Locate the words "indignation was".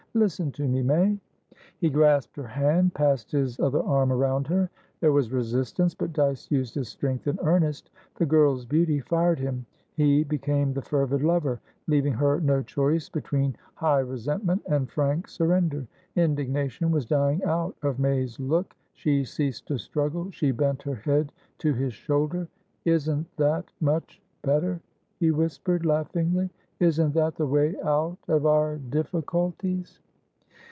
16.17-17.05